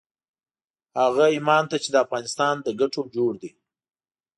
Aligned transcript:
هغه 1.01 1.25
ايمان 1.35 1.63
ته 1.71 1.77
چې 1.83 1.89
د 1.91 1.95
افغانستان 2.05 2.55
له 2.65 2.71
ګټو 2.81 3.01
جوړ 3.15 3.31
دی. 3.41 3.51